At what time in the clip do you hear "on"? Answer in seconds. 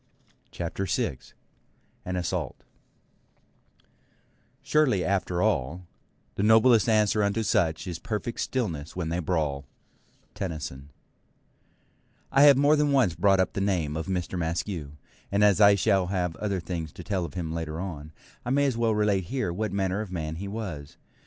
17.79-18.11